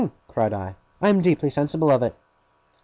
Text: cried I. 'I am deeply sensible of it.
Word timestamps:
cried 0.27 0.51
I. 0.51 0.73
'I 0.99 1.09
am 1.09 1.21
deeply 1.21 1.51
sensible 1.51 1.91
of 1.91 2.01
it. 2.01 2.15